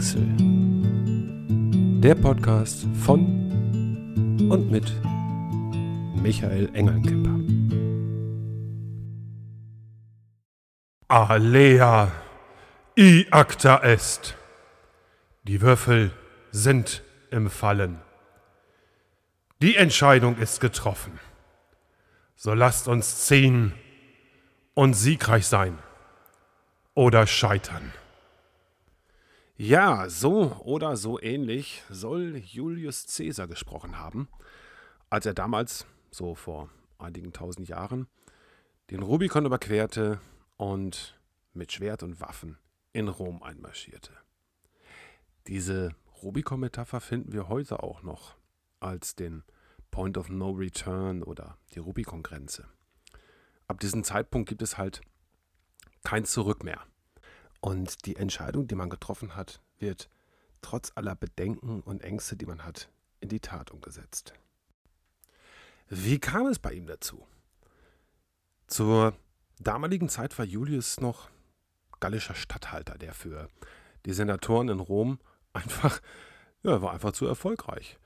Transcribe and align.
Sichtwechsel. 0.00 0.26
Der 2.00 2.14
Podcast 2.14 2.86
von 3.04 3.24
und 4.50 4.70
mit 4.70 4.92
Michael 6.22 6.70
Engelkemper. 6.74 7.36
Alea, 11.08 12.12
i 12.98 13.26
acta 13.30 13.82
est. 13.82 14.36
Die 15.44 15.60
Würfel 15.60 16.10
sind 16.50 17.02
im 17.30 17.48
Fallen. 17.48 18.00
Die 19.62 19.76
Entscheidung 19.76 20.36
ist 20.36 20.60
getroffen. 20.60 21.18
So 22.34 22.52
lasst 22.52 22.88
uns 22.88 23.26
ziehen 23.26 23.72
und 24.74 24.94
siegreich 24.94 25.46
sein 25.46 25.78
oder 26.94 27.26
scheitern. 27.26 27.92
Ja, 29.58 30.10
so 30.10 30.52
oder 30.64 30.98
so 30.98 31.18
ähnlich 31.18 31.82
soll 31.88 32.36
Julius 32.36 33.06
Caesar 33.06 33.48
gesprochen 33.48 33.98
haben, 33.98 34.28
als 35.08 35.24
er 35.24 35.32
damals, 35.32 35.86
so 36.10 36.34
vor 36.34 36.68
einigen 36.98 37.32
tausend 37.32 37.66
Jahren, 37.66 38.06
den 38.90 39.02
Rubikon 39.02 39.46
überquerte 39.46 40.20
und 40.58 41.18
mit 41.54 41.72
Schwert 41.72 42.02
und 42.02 42.20
Waffen 42.20 42.58
in 42.92 43.08
Rom 43.08 43.42
einmarschierte. 43.42 44.12
Diese 45.46 45.94
Rubicon-Metapher 46.22 47.00
finden 47.00 47.32
wir 47.32 47.48
heute 47.48 47.82
auch 47.82 48.02
noch 48.02 48.36
als 48.80 49.14
den 49.14 49.42
Point 49.90 50.18
of 50.18 50.28
No 50.28 50.50
Return 50.50 51.22
oder 51.22 51.56
die 51.72 51.78
Rubicon-Grenze. 51.78 52.68
Ab 53.68 53.80
diesem 53.80 54.04
Zeitpunkt 54.04 54.50
gibt 54.50 54.60
es 54.60 54.76
halt 54.76 55.00
kein 56.04 56.26
Zurück 56.26 56.62
mehr. 56.62 56.82
Und 57.60 58.06
die 58.06 58.16
Entscheidung, 58.16 58.68
die 58.68 58.74
man 58.74 58.90
getroffen 58.90 59.34
hat, 59.36 59.60
wird 59.78 60.08
trotz 60.62 60.92
aller 60.94 61.14
Bedenken 61.14 61.80
und 61.80 62.02
Ängste, 62.02 62.36
die 62.36 62.46
man 62.46 62.64
hat, 62.64 62.88
in 63.20 63.28
die 63.28 63.40
Tat 63.40 63.70
umgesetzt. 63.70 64.34
Wie 65.88 66.18
kam 66.18 66.46
es 66.46 66.58
bei 66.58 66.72
ihm 66.72 66.86
dazu? 66.86 67.26
Zur 68.66 69.14
damaligen 69.60 70.08
Zeit 70.08 70.36
war 70.38 70.44
Julius 70.44 71.00
noch 71.00 71.30
gallischer 72.00 72.34
Statthalter, 72.34 72.98
der 72.98 73.14
für 73.14 73.48
die 74.04 74.12
Senatoren 74.12 74.68
in 74.68 74.80
Rom 74.80 75.18
einfach, 75.52 76.00
ja, 76.62 76.82
war 76.82 76.92
einfach 76.92 77.12
zu 77.12 77.26
erfolgreich. 77.26 77.98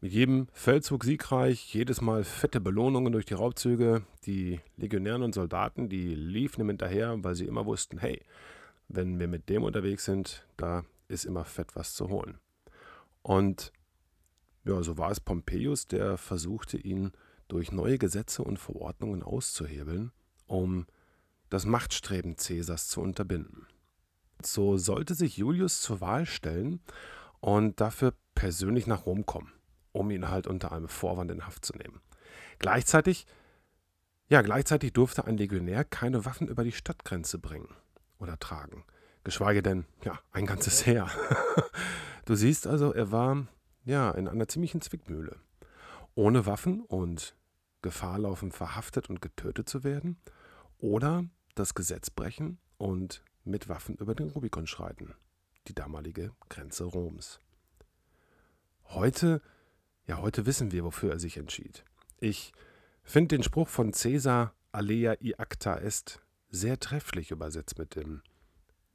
Mit 0.00 0.12
jedem 0.12 0.48
Feldzug 0.52 1.02
siegreich, 1.02 1.74
jedes 1.74 2.00
Mal 2.00 2.24
fette 2.24 2.60
Belohnungen 2.60 3.12
durch 3.12 3.24
die 3.24 3.34
Raubzüge. 3.34 4.02
Die 4.26 4.60
Legionären 4.76 5.22
und 5.22 5.34
Soldaten, 5.34 5.88
die 5.88 6.14
liefen 6.14 6.60
ihm 6.60 6.68
hinterher, 6.68 7.16
weil 7.24 7.34
sie 7.34 7.46
immer 7.46 7.64
wussten, 7.64 7.98
hey, 7.98 8.20
wenn 8.88 9.18
wir 9.18 9.28
mit 9.28 9.48
dem 9.48 9.62
unterwegs 9.62 10.04
sind, 10.04 10.46
da 10.56 10.84
ist 11.08 11.24
immer 11.24 11.44
fett 11.44 11.74
was 11.74 11.94
zu 11.94 12.08
holen. 12.08 12.38
Und 13.22 13.72
ja, 14.64 14.82
so 14.82 14.96
war 14.98 15.10
es 15.10 15.20
Pompeius, 15.20 15.86
der 15.86 16.16
versuchte, 16.16 16.78
ihn 16.78 17.12
durch 17.48 17.72
neue 17.72 17.98
Gesetze 17.98 18.42
und 18.42 18.58
Verordnungen 18.58 19.22
auszuhebeln, 19.22 20.12
um 20.46 20.86
das 21.50 21.66
Machtstreben 21.66 22.36
Caesars 22.36 22.88
zu 22.88 23.00
unterbinden. 23.00 23.66
So 24.42 24.76
sollte 24.76 25.14
sich 25.14 25.36
Julius 25.36 25.80
zur 25.80 26.00
Wahl 26.00 26.26
stellen 26.26 26.80
und 27.40 27.80
dafür 27.80 28.14
persönlich 28.34 28.86
nach 28.86 29.06
Rom 29.06 29.26
kommen, 29.26 29.52
um 29.92 30.10
ihn 30.10 30.28
halt 30.28 30.46
unter 30.46 30.72
einem 30.72 30.88
Vorwand 30.88 31.30
in 31.30 31.46
Haft 31.46 31.64
zu 31.64 31.74
nehmen. 31.74 32.00
Gleichzeitig, 32.58 33.26
ja, 34.28 34.42
gleichzeitig 34.42 34.92
durfte 34.92 35.26
ein 35.26 35.36
Legionär 35.36 35.84
keine 35.84 36.24
Waffen 36.24 36.48
über 36.48 36.64
die 36.64 36.72
Stadtgrenze 36.72 37.38
bringen 37.38 37.68
oder 38.24 38.38
tragen. 38.38 38.84
Geschweige 39.22 39.62
denn, 39.62 39.84
ja, 40.02 40.18
ein 40.32 40.46
ganzes 40.46 40.84
Heer. 40.84 41.08
du 42.24 42.34
siehst 42.34 42.66
also, 42.66 42.92
er 42.92 43.12
war 43.12 43.46
ja 43.84 44.10
in 44.10 44.26
einer 44.26 44.48
ziemlichen 44.48 44.80
Zwickmühle. 44.80 45.36
Ohne 46.14 46.46
Waffen 46.46 46.80
und 46.80 47.36
Gefahr 47.82 48.18
laufen, 48.18 48.50
verhaftet 48.50 49.08
und 49.08 49.22
getötet 49.22 49.68
zu 49.68 49.84
werden. 49.84 50.18
Oder 50.78 51.24
das 51.54 51.74
Gesetz 51.74 52.10
brechen 52.10 52.58
und 52.78 53.22
mit 53.44 53.68
Waffen 53.68 53.96
über 53.96 54.14
den 54.14 54.30
Rubikon 54.30 54.66
schreiten. 54.66 55.14
Die 55.68 55.74
damalige 55.74 56.32
Grenze 56.48 56.84
Roms. 56.84 57.40
Heute, 58.86 59.40
ja, 60.06 60.18
heute 60.20 60.46
wissen 60.46 60.72
wir, 60.72 60.84
wofür 60.84 61.12
er 61.12 61.18
sich 61.18 61.36
entschied. 61.36 61.84
Ich 62.20 62.52
finde 63.02 63.36
den 63.36 63.42
Spruch 63.42 63.68
von 63.68 63.92
Caesar 63.92 64.54
Alea 64.72 65.16
i 65.20 65.34
acta 65.38 65.76
est 65.78 66.20
sehr 66.54 66.78
trefflich 66.78 67.32
übersetzt 67.32 67.78
mit 67.78 67.96
dem 67.96 68.22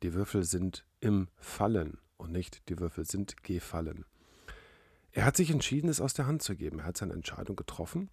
Die 0.02 0.14
Würfel 0.14 0.44
sind 0.44 0.86
im 1.02 1.28
Fallen 1.38 1.98
und 2.18 2.32
nicht 2.32 2.70
die 2.70 2.80
Würfel 2.80 3.06
sind 3.06 3.44
gefallen. 3.44 4.06
Er 5.12 5.26
hat 5.26 5.36
sich 5.36 5.52
entschieden, 5.52 5.90
es 5.90 6.00
aus 6.00 6.14
der 6.14 6.26
Hand 6.26 6.42
zu 6.42 6.56
geben. 6.56 6.80
Er 6.80 6.86
hat 6.86 6.98
seine 6.98 7.14
Entscheidung 7.14 7.56
getroffen, 7.58 8.10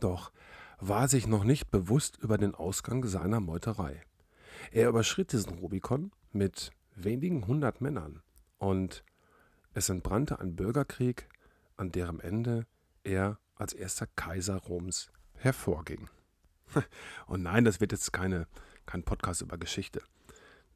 doch 0.00 0.30
war 0.78 1.08
sich 1.08 1.26
noch 1.26 1.42
nicht 1.42 1.70
bewusst 1.70 2.18
über 2.18 2.38
den 2.38 2.54
Ausgang 2.54 3.04
seiner 3.04 3.40
Meuterei. 3.40 4.00
Er 4.70 4.88
überschritt 4.88 5.32
diesen 5.32 5.58
Rubikon 5.58 6.12
mit 6.30 6.70
wenigen 6.94 7.46
hundert 7.46 7.80
Männern 7.80 8.22
und 8.58 9.02
es 9.74 9.88
entbrannte 9.88 10.38
ein 10.38 10.54
Bürgerkrieg, 10.54 11.28
an 11.76 11.90
deren 11.90 12.20
Ende 12.20 12.66
er 13.02 13.38
als 13.56 13.72
erster 13.72 14.06
Kaiser 14.06 14.56
Roms 14.56 15.10
hervorging. 15.34 16.08
Und 17.26 17.42
nein, 17.42 17.64
das 17.64 17.80
wird 17.80 17.92
jetzt 17.92 18.12
keine, 18.12 18.46
kein 18.86 19.02
Podcast 19.02 19.42
über 19.42 19.58
Geschichte. 19.58 20.02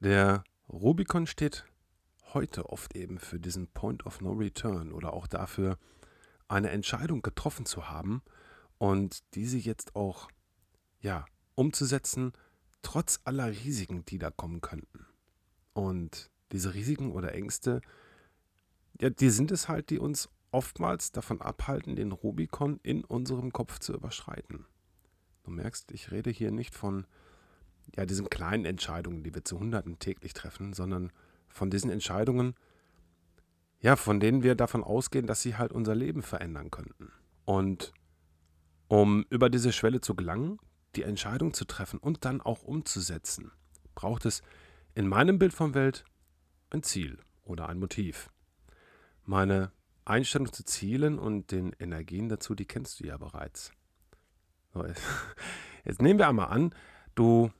Der 0.00 0.44
Rubicon 0.68 1.26
steht 1.26 1.64
heute 2.34 2.68
oft 2.68 2.94
eben 2.96 3.18
für 3.18 3.38
diesen 3.38 3.68
Point 3.68 4.04
of 4.04 4.20
No 4.20 4.32
Return 4.32 4.92
oder 4.92 5.12
auch 5.12 5.26
dafür, 5.26 5.78
eine 6.48 6.70
Entscheidung 6.70 7.22
getroffen 7.22 7.66
zu 7.66 7.88
haben 7.88 8.22
und 8.78 9.22
diese 9.34 9.58
jetzt 9.58 9.96
auch 9.96 10.28
ja, 11.00 11.24
umzusetzen, 11.54 12.32
trotz 12.82 13.20
aller 13.24 13.48
Risiken, 13.48 14.04
die 14.06 14.18
da 14.18 14.30
kommen 14.30 14.60
könnten. 14.60 15.06
Und 15.72 16.30
diese 16.52 16.74
Risiken 16.74 17.12
oder 17.12 17.34
Ängste, 17.34 17.80
ja, 19.00 19.10
die 19.10 19.30
sind 19.30 19.50
es 19.50 19.68
halt, 19.68 19.90
die 19.90 19.98
uns 19.98 20.28
oftmals 20.52 21.12
davon 21.12 21.40
abhalten, 21.40 21.96
den 21.96 22.12
Rubicon 22.12 22.80
in 22.82 23.04
unserem 23.04 23.52
Kopf 23.52 23.78
zu 23.78 23.92
überschreiten. 23.92 24.66
Du 25.46 25.52
merkst, 25.52 25.92
ich 25.92 26.10
rede 26.10 26.28
hier 26.28 26.50
nicht 26.50 26.74
von 26.74 27.06
ja, 27.94 28.04
diesen 28.04 28.28
kleinen 28.28 28.64
Entscheidungen, 28.64 29.22
die 29.22 29.32
wir 29.32 29.44
zu 29.44 29.60
Hunderten 29.60 30.00
täglich 30.00 30.34
treffen, 30.34 30.72
sondern 30.72 31.12
von 31.48 31.70
diesen 31.70 31.88
Entscheidungen, 31.88 32.54
ja, 33.78 33.94
von 33.94 34.18
denen 34.18 34.42
wir 34.42 34.56
davon 34.56 34.82
ausgehen, 34.82 35.28
dass 35.28 35.42
sie 35.42 35.56
halt 35.56 35.70
unser 35.70 35.94
Leben 35.94 36.22
verändern 36.22 36.72
könnten. 36.72 37.12
Und 37.44 37.92
um 38.88 39.24
über 39.30 39.48
diese 39.48 39.72
Schwelle 39.72 40.00
zu 40.00 40.16
gelangen, 40.16 40.58
die 40.96 41.04
Entscheidung 41.04 41.54
zu 41.54 41.64
treffen 41.64 42.00
und 42.00 42.24
dann 42.24 42.40
auch 42.40 42.64
umzusetzen, 42.64 43.52
braucht 43.94 44.26
es 44.26 44.42
in 44.96 45.06
meinem 45.06 45.38
Bild 45.38 45.54
von 45.54 45.74
Welt 45.74 46.04
ein 46.70 46.82
Ziel 46.82 47.18
oder 47.44 47.68
ein 47.68 47.78
Motiv. 47.78 48.30
Meine 49.24 49.70
Einstellung 50.04 50.52
zu 50.52 50.64
Zielen 50.64 51.20
und 51.20 51.52
den 51.52 51.72
Energien 51.78 52.28
dazu, 52.28 52.56
die 52.56 52.66
kennst 52.66 52.98
du 52.98 53.06
ja 53.06 53.16
bereits. 53.16 53.70
Jetzt 55.84 56.02
nehmen 56.02 56.18
wir 56.18 56.28
einmal 56.28 56.48
an, 56.48 56.74
du 57.14 57.50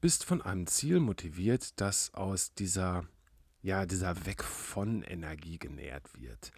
bist 0.00 0.24
von 0.24 0.42
einem 0.42 0.66
Ziel 0.66 1.00
motiviert, 1.00 1.80
das 1.80 2.14
aus 2.14 2.54
dieser, 2.54 3.04
ja, 3.62 3.86
dieser 3.86 4.26
Weg 4.26 4.42
von 4.42 5.02
Energie 5.02 5.58
genährt 5.58 6.20
wird. 6.20 6.52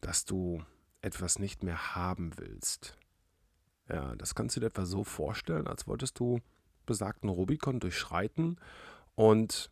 Dass 0.00 0.24
du 0.24 0.62
etwas 1.02 1.38
nicht 1.38 1.62
mehr 1.62 1.94
haben 1.94 2.32
willst. 2.36 2.96
Ja, 3.88 4.14
das 4.16 4.34
kannst 4.34 4.56
du 4.56 4.60
dir 4.60 4.66
etwa 4.66 4.84
so 4.84 5.04
vorstellen, 5.04 5.66
als 5.66 5.86
wolltest 5.86 6.18
du 6.18 6.40
besagten 6.86 7.28
Rubikon 7.28 7.80
durchschreiten 7.80 8.58
und 9.14 9.68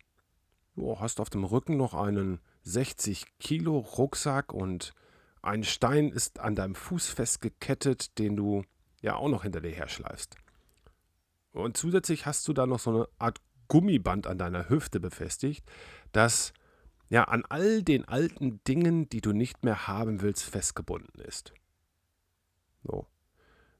oh, 0.75 0.99
hast 0.99 1.19
auf 1.19 1.29
dem 1.29 1.43
Rücken 1.43 1.77
noch 1.77 1.93
einen 1.93 2.39
60 2.63 3.25
Kilo 3.39 3.77
Rucksack 3.77 4.53
und 4.53 4.93
ein 5.41 5.63
Stein 5.63 6.09
ist 6.09 6.39
an 6.39 6.55
deinem 6.55 6.75
Fuß 6.75 7.07
festgekettet, 7.07 8.17
den 8.19 8.35
du 8.35 8.63
ja 9.01 9.15
auch 9.15 9.29
noch 9.29 9.43
hinter 9.43 9.61
dir 9.61 9.71
herschleifst. 9.71 10.35
Und 11.51 11.77
zusätzlich 11.77 12.25
hast 12.25 12.47
du 12.47 12.53
da 12.53 12.65
noch 12.65 12.79
so 12.79 12.91
eine 12.91 13.09
Art 13.17 13.41
Gummiband 13.67 14.27
an 14.27 14.37
deiner 14.37 14.69
Hüfte 14.69 14.99
befestigt, 14.99 15.65
das 16.11 16.53
ja 17.09 17.23
an 17.23 17.43
all 17.49 17.81
den 17.83 18.05
alten 18.07 18.63
Dingen, 18.65 19.09
die 19.09 19.21
du 19.21 19.31
nicht 19.31 19.63
mehr 19.63 19.87
haben 19.87 20.21
willst, 20.21 20.43
festgebunden 20.43 21.21
ist. 21.21 21.53
So. 22.83 23.07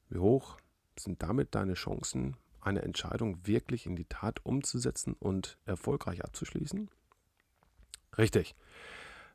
Wie 0.08 0.18
hoch 0.18 0.58
sind 0.98 1.22
damit 1.22 1.54
deine 1.54 1.74
Chancen, 1.74 2.36
eine 2.60 2.82
Entscheidung 2.82 3.46
wirklich 3.46 3.86
in 3.86 3.96
die 3.96 4.04
Tat 4.04 4.44
umzusetzen 4.44 5.14
und 5.18 5.56
erfolgreich 5.64 6.24
abzuschließen? 6.24 6.90
Richtig. 8.18 8.54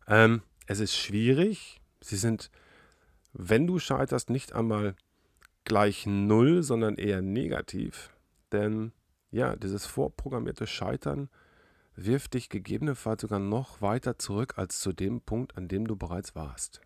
Ähm, 0.07 0.43
es 0.67 0.79
ist 0.79 0.95
schwierig. 0.95 1.81
Sie 2.01 2.17
sind, 2.17 2.51
wenn 3.33 3.67
du 3.67 3.79
scheiterst, 3.79 4.29
nicht 4.29 4.53
einmal 4.53 4.95
gleich 5.65 6.05
null, 6.05 6.63
sondern 6.63 6.95
eher 6.95 7.21
negativ. 7.21 8.15
Denn 8.51 8.93
ja, 9.31 9.55
dieses 9.55 9.85
vorprogrammierte 9.85 10.67
Scheitern 10.67 11.29
wirft 11.95 12.33
dich 12.33 12.49
gegebenenfalls 12.49 13.21
sogar 13.21 13.39
noch 13.39 13.81
weiter 13.81 14.17
zurück 14.17 14.57
als 14.57 14.79
zu 14.79 14.93
dem 14.93 15.21
Punkt, 15.21 15.57
an 15.57 15.67
dem 15.67 15.87
du 15.87 15.95
bereits 15.95 16.35
warst. 16.35 16.81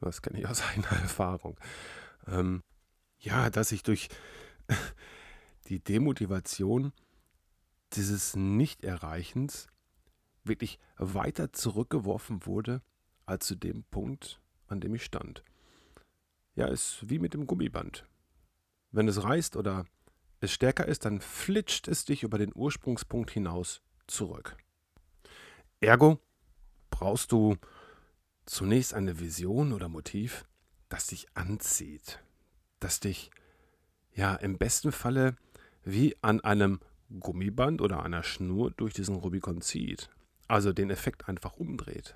Das 0.00 0.22
kenne 0.22 0.40
ich 0.40 0.46
aus 0.46 0.62
eigener 0.68 0.90
Erfahrung. 0.90 1.58
Ähm, 2.26 2.62
ja, 3.18 3.50
dass 3.50 3.72
ich 3.72 3.82
durch 3.82 4.08
die 5.68 5.82
Demotivation 5.82 6.92
dieses 7.92 8.36
Nicht-Erreichens 8.36 9.68
wirklich 10.44 10.78
weiter 10.96 11.52
zurückgeworfen 11.52 12.46
wurde 12.46 12.82
als 13.24 13.46
zu 13.46 13.54
dem 13.54 13.84
Punkt, 13.84 14.40
an 14.68 14.80
dem 14.80 14.94
ich 14.94 15.04
stand. 15.04 15.42
Ja, 16.56 16.66
ist 16.66 17.08
wie 17.08 17.18
mit 17.18 17.34
dem 17.34 17.46
Gummiband. 17.46 18.04
Wenn 18.90 19.08
es 19.08 19.22
reißt 19.22 19.56
oder 19.56 19.84
es 20.40 20.52
stärker 20.52 20.86
ist, 20.86 21.04
dann 21.04 21.20
flitscht 21.20 21.86
es 21.86 22.04
dich 22.06 22.22
über 22.22 22.38
den 22.38 22.52
Ursprungspunkt 22.54 23.30
hinaus 23.30 23.82
zurück. 24.06 24.56
Ergo 25.80 26.18
brauchst 26.90 27.30
du 27.32 27.56
zunächst 28.46 28.94
eine 28.94 29.20
Vision 29.20 29.72
oder 29.72 29.88
Motiv, 29.88 30.46
das 30.88 31.08
dich 31.08 31.26
anzieht, 31.34 32.22
das 32.80 33.00
dich 33.00 33.30
ja 34.14 34.34
im 34.34 34.56
besten 34.56 34.92
Falle 34.92 35.36
wie 35.84 36.16
an 36.22 36.40
einem 36.40 36.80
Gummiband 37.20 37.82
oder 37.82 38.02
einer 38.02 38.22
Schnur 38.22 38.70
durch 38.70 38.94
diesen 38.94 39.16
Rubikon 39.16 39.60
zieht, 39.60 40.08
also 40.48 40.72
den 40.72 40.90
Effekt 40.90 41.28
einfach 41.28 41.56
umdreht. 41.56 42.14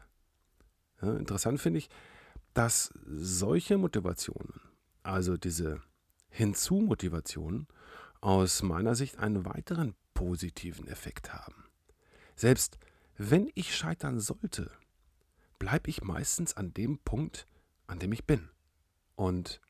Ja, 1.03 1.15
interessant 1.15 1.61
finde 1.61 1.79
ich, 1.79 1.91
dass 2.55 2.93
solche 3.07 3.79
Motivationen, 3.79 4.61
also 5.03 5.37
diese 5.37 5.81
Hinzu-Motivationen, 6.31 7.67
aus 8.21 8.63
meiner 8.63 8.95
Sicht 8.95 9.19
einen 9.19 9.45
weiteren 9.45 9.95
positiven 10.15 10.89
Effekt 10.89 11.33
haben. 11.33 11.65
Selbst 12.37 12.79
wenn 13.17 13.51
ich 13.55 13.75
scheitern 13.77 14.21
sollte, 14.21 14.71
bleibe 15.59 15.91
ich 15.91 16.03
meistens 16.03 16.55
an 16.55 16.73
dem 16.73 16.99
Punkt, 16.99 17.47
an 17.87 17.99
dem 17.99 18.13
ich 18.13 18.25
bin 18.25 18.49
und 19.15 19.61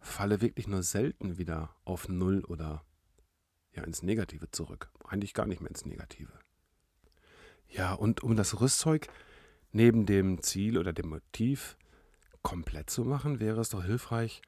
falle 0.00 0.40
wirklich 0.40 0.68
nur 0.68 0.82
selten 0.82 1.38
wieder 1.38 1.74
auf 1.84 2.08
Null 2.08 2.44
oder 2.44 2.84
ja 3.72 3.82
ins 3.84 4.02
Negative 4.02 4.50
zurück. 4.50 4.90
Eigentlich 5.04 5.34
gar 5.34 5.46
nicht 5.46 5.60
mehr 5.60 5.70
ins 5.70 5.86
Negative. 5.86 6.32
Ja, 7.68 7.94
und 7.94 8.22
um 8.22 8.36
das 8.36 8.60
Rüstzeug 8.60 9.08
neben 9.72 10.06
dem 10.06 10.42
Ziel 10.42 10.78
oder 10.78 10.92
dem 10.92 11.08
Motiv 11.08 11.76
komplett 12.48 12.88
zu 12.88 13.04
machen, 13.04 13.40
wäre 13.40 13.60
es 13.60 13.68
doch 13.68 13.84
hilfreich, 13.84 14.40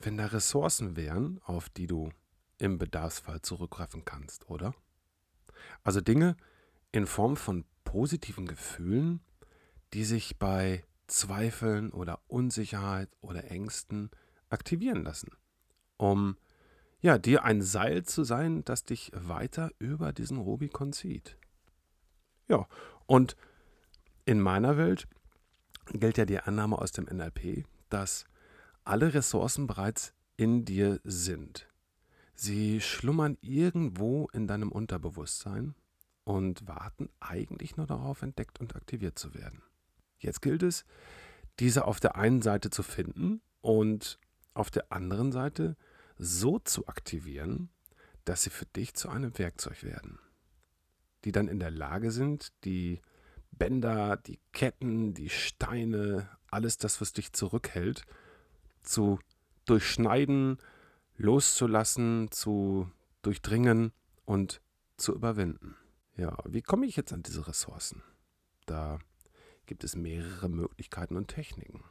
wenn 0.00 0.18
da 0.18 0.26
Ressourcen 0.26 0.94
wären, 0.94 1.40
auf 1.42 1.70
die 1.70 1.86
du 1.86 2.10
im 2.58 2.76
Bedarfsfall 2.76 3.40
zurückgreifen 3.40 4.04
kannst, 4.04 4.50
oder? 4.50 4.74
Also 5.84 6.02
Dinge, 6.02 6.36
in 6.90 7.06
Form 7.06 7.38
von 7.38 7.64
positiven 7.84 8.46
Gefühlen, 8.46 9.22
die 9.94 10.04
sich 10.04 10.38
bei 10.38 10.84
Zweifeln 11.06 11.92
oder 11.92 12.20
Unsicherheit 12.26 13.08
oder 13.22 13.50
Ängsten 13.50 14.10
aktivieren 14.50 15.02
lassen, 15.02 15.30
um 15.96 16.36
ja, 17.00 17.16
dir 17.16 17.42
ein 17.42 17.62
Seil 17.62 18.04
zu 18.04 18.22
sein, 18.22 18.66
das 18.66 18.84
dich 18.84 19.12
weiter 19.14 19.70
über 19.78 20.12
diesen 20.12 20.36
Rubikon 20.36 20.92
zieht. 20.92 21.38
Ja, 22.48 22.68
und 23.06 23.34
in 24.26 24.42
meiner 24.42 24.76
Welt 24.76 25.08
gilt 26.00 26.18
ja 26.18 26.24
die 26.24 26.40
Annahme 26.40 26.78
aus 26.78 26.92
dem 26.92 27.04
NLP, 27.04 27.64
dass 27.88 28.24
alle 28.84 29.14
Ressourcen 29.14 29.66
bereits 29.66 30.12
in 30.36 30.64
dir 30.64 31.00
sind. 31.04 31.68
Sie 32.34 32.80
schlummern 32.80 33.36
irgendwo 33.40 34.28
in 34.32 34.46
deinem 34.46 34.72
Unterbewusstsein 34.72 35.74
und 36.24 36.66
warten 36.66 37.08
eigentlich 37.20 37.76
nur 37.76 37.86
darauf, 37.86 38.22
entdeckt 38.22 38.60
und 38.60 38.74
aktiviert 38.74 39.18
zu 39.18 39.34
werden. 39.34 39.62
Jetzt 40.18 40.40
gilt 40.40 40.62
es, 40.62 40.84
diese 41.58 41.84
auf 41.84 42.00
der 42.00 42.16
einen 42.16 42.42
Seite 42.42 42.70
zu 42.70 42.82
finden 42.82 43.42
und 43.60 44.18
auf 44.54 44.70
der 44.70 44.90
anderen 44.90 45.32
Seite 45.32 45.76
so 46.18 46.58
zu 46.58 46.86
aktivieren, 46.86 47.70
dass 48.24 48.42
sie 48.42 48.50
für 48.50 48.66
dich 48.66 48.94
zu 48.94 49.08
einem 49.08 49.36
Werkzeug 49.38 49.82
werden, 49.82 50.18
die 51.24 51.32
dann 51.32 51.48
in 51.48 51.58
der 51.58 51.70
Lage 51.70 52.10
sind, 52.10 52.52
die 52.64 53.00
Bänder, 53.62 54.16
die 54.16 54.40
Ketten, 54.50 55.14
die 55.14 55.28
Steine, 55.28 56.28
alles 56.50 56.78
das, 56.78 57.00
was 57.00 57.12
dich 57.12 57.32
zurückhält, 57.32 58.04
zu 58.82 59.20
durchschneiden, 59.66 60.58
loszulassen, 61.16 62.32
zu 62.32 62.90
durchdringen 63.22 63.92
und 64.24 64.60
zu 64.96 65.14
überwinden. 65.14 65.76
Ja, 66.16 66.36
wie 66.44 66.62
komme 66.62 66.86
ich 66.86 66.96
jetzt 66.96 67.12
an 67.12 67.22
diese 67.22 67.46
Ressourcen? 67.46 68.02
Da 68.66 68.98
gibt 69.66 69.84
es 69.84 69.94
mehrere 69.94 70.48
Möglichkeiten 70.48 71.16
und 71.16 71.28
Techniken. 71.28 71.84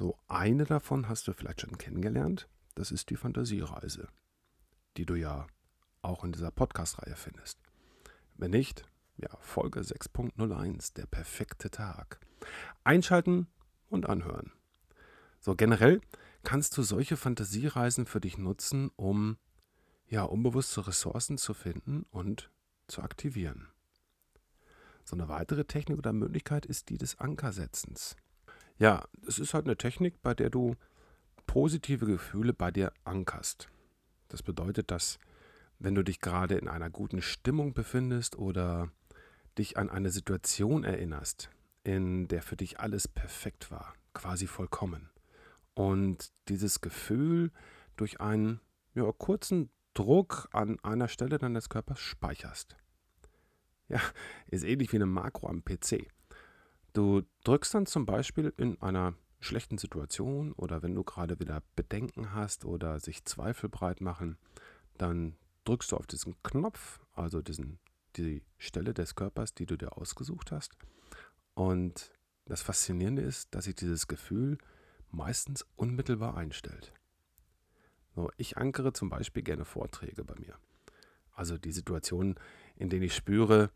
So, 0.00 0.18
eine 0.26 0.64
davon 0.64 1.08
hast 1.08 1.28
du 1.28 1.32
vielleicht 1.32 1.60
schon 1.60 1.78
kennengelernt. 1.78 2.48
Das 2.74 2.90
ist 2.90 3.10
die 3.10 3.16
Fantasiereise, 3.16 4.08
die 4.96 5.06
du 5.06 5.14
ja 5.14 5.46
auch 6.02 6.24
in 6.24 6.32
dieser 6.32 6.50
Podcast-Reihe 6.50 7.14
findest. 7.14 7.60
Wenn 8.34 8.50
nicht, 8.50 8.89
ja, 9.20 9.28
Folge 9.40 9.80
6.01, 9.80 10.94
der 10.94 11.06
perfekte 11.06 11.70
Tag. 11.70 12.20
Einschalten 12.84 13.46
und 13.88 14.08
anhören. 14.08 14.52
So, 15.40 15.54
generell 15.54 16.00
kannst 16.42 16.76
du 16.76 16.82
solche 16.82 17.16
Fantasiereisen 17.16 18.06
für 18.06 18.20
dich 18.20 18.38
nutzen, 18.38 18.90
um 18.96 19.36
ja, 20.06 20.24
unbewusste 20.24 20.86
Ressourcen 20.86 21.38
zu 21.38 21.54
finden 21.54 22.04
und 22.10 22.50
zu 22.88 23.02
aktivieren. 23.02 23.68
So 25.04 25.16
eine 25.16 25.28
weitere 25.28 25.64
Technik 25.64 25.98
oder 25.98 26.12
Möglichkeit 26.12 26.66
ist 26.66 26.88
die 26.88 26.98
des 26.98 27.18
Ankersetzens. 27.18 28.16
Ja, 28.78 29.04
es 29.26 29.38
ist 29.38 29.54
halt 29.54 29.66
eine 29.66 29.76
Technik, 29.76 30.22
bei 30.22 30.34
der 30.34 30.50
du 30.50 30.76
positive 31.46 32.06
Gefühle 32.06 32.52
bei 32.52 32.70
dir 32.70 32.92
ankerst. 33.04 33.68
Das 34.28 34.42
bedeutet, 34.42 34.90
dass 34.90 35.18
wenn 35.78 35.94
du 35.94 36.02
dich 36.02 36.20
gerade 36.20 36.56
in 36.56 36.68
einer 36.68 36.90
guten 36.90 37.22
Stimmung 37.22 37.72
befindest 37.72 38.36
oder 38.36 38.90
dich 39.58 39.76
an 39.76 39.90
eine 39.90 40.10
Situation 40.10 40.84
erinnerst, 40.84 41.50
in 41.84 42.28
der 42.28 42.42
für 42.42 42.56
dich 42.56 42.80
alles 42.80 43.08
perfekt 43.08 43.70
war, 43.70 43.94
quasi 44.14 44.46
vollkommen, 44.46 45.10
und 45.74 46.32
dieses 46.48 46.80
Gefühl 46.80 47.52
durch 47.96 48.20
einen 48.20 48.60
ja, 48.94 49.10
kurzen 49.12 49.70
Druck 49.94 50.48
an 50.52 50.78
einer 50.82 51.08
Stelle 51.08 51.38
deines 51.38 51.68
Körpers 51.68 52.00
speicherst. 52.00 52.76
Ja, 53.88 54.00
ist 54.46 54.64
ähnlich 54.64 54.92
wie 54.92 54.96
eine 54.96 55.06
Makro 55.06 55.48
am 55.48 55.64
PC. 55.64 56.06
Du 56.92 57.22
drückst 57.44 57.74
dann 57.74 57.86
zum 57.86 58.06
Beispiel 58.06 58.52
in 58.56 58.80
einer 58.80 59.14
schlechten 59.40 59.78
Situation 59.78 60.52
oder 60.52 60.82
wenn 60.82 60.94
du 60.94 61.02
gerade 61.02 61.40
wieder 61.40 61.62
Bedenken 61.76 62.34
hast 62.34 62.64
oder 62.64 63.00
sich 63.00 63.24
Zweifel 63.24 63.68
breit 63.68 64.00
machen, 64.00 64.36
dann 64.98 65.36
drückst 65.64 65.92
du 65.92 65.96
auf 65.96 66.06
diesen 66.06 66.40
Knopf, 66.42 67.00
also 67.14 67.40
diesen, 67.40 67.78
die 68.16 68.42
Stelle 68.58 68.94
des 68.94 69.14
Körpers, 69.14 69.54
die 69.54 69.66
du 69.66 69.76
dir 69.76 69.96
ausgesucht 69.96 70.52
hast. 70.52 70.76
Und 71.54 72.12
das 72.46 72.62
Faszinierende 72.62 73.22
ist, 73.22 73.54
dass 73.54 73.64
sich 73.64 73.74
dieses 73.74 74.08
Gefühl 74.08 74.58
meistens 75.10 75.66
unmittelbar 75.76 76.36
einstellt. 76.36 76.92
So, 78.14 78.30
ich 78.36 78.56
ankere 78.56 78.92
zum 78.92 79.08
Beispiel 79.08 79.42
gerne 79.42 79.64
Vorträge 79.64 80.24
bei 80.24 80.34
mir. 80.36 80.56
Also 81.32 81.58
die 81.58 81.72
Situationen, 81.72 82.34
in 82.76 82.90
denen 82.90 83.04
ich 83.04 83.14
spüre, 83.14 83.70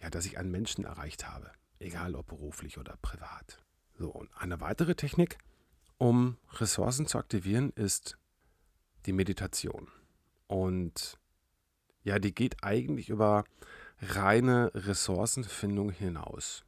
ja, 0.00 0.10
dass 0.10 0.26
ich 0.26 0.38
einen 0.38 0.50
Menschen 0.50 0.84
erreicht 0.84 1.28
habe, 1.28 1.50
egal 1.78 2.14
ob 2.14 2.26
beruflich 2.26 2.78
oder 2.78 2.96
privat. 3.02 3.62
So, 3.98 4.10
und 4.10 4.30
eine 4.36 4.60
weitere 4.60 4.94
Technik, 4.94 5.38
um 5.98 6.36
Ressourcen 6.54 7.06
zu 7.06 7.18
aktivieren, 7.18 7.70
ist 7.70 8.18
die 9.06 9.12
Meditation. 9.12 9.88
Und 10.48 11.18
ja, 12.04 12.18
die 12.18 12.34
geht 12.34 12.64
eigentlich 12.64 13.08
über 13.08 13.44
reine 14.00 14.70
Ressourcenfindung 14.74 15.90
hinaus. 15.90 16.64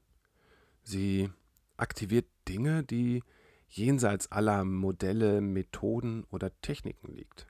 Sie 0.83 1.31
aktiviert 1.77 2.27
Dinge, 2.49 2.85
die 2.85 3.23
jenseits 3.69 4.31
aller 4.31 4.65
Modelle, 4.65 5.41
Methoden 5.41 6.25
oder 6.31 6.51
Techniken 6.61 7.13
liegt. 7.13 7.47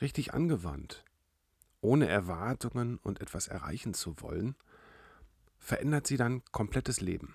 Richtig 0.00 0.32
angewandt, 0.32 1.04
ohne 1.80 2.08
Erwartungen 2.08 2.98
und 2.98 3.20
etwas 3.20 3.48
erreichen 3.48 3.92
zu 3.92 4.20
wollen, 4.20 4.54
verändert 5.58 6.06
sie 6.06 6.16
dein 6.16 6.42
komplettes 6.52 7.00
Leben. 7.00 7.34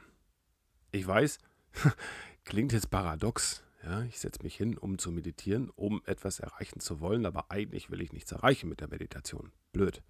Ich 0.91 1.05
weiß, 1.05 1.37
klingt 2.45 2.73
jetzt 2.73 2.89
paradox. 2.89 3.63
Ja, 3.83 4.03
ich 4.03 4.19
setze 4.19 4.43
mich 4.43 4.55
hin, 4.55 4.77
um 4.77 4.99
zu 4.99 5.11
meditieren, 5.11 5.71
um 5.75 6.01
etwas 6.05 6.39
erreichen 6.39 6.79
zu 6.79 6.99
wollen, 6.99 7.25
aber 7.25 7.49
eigentlich 7.49 7.89
will 7.89 8.01
ich 8.01 8.13
nichts 8.13 8.31
erreichen 8.31 8.69
mit 8.69 8.79
der 8.79 8.89
Meditation. 8.89 9.51
Blöd. 9.71 10.03